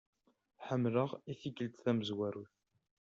Ḥemlaɣ 0.67 1.09
i-tikelt 1.31 1.79
tamzwarut. 1.83 2.53